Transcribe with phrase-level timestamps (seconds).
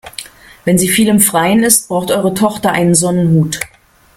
[0.65, 3.59] Wenn sie viel im Freien ist, braucht eure Tochter einen Sonnenhut.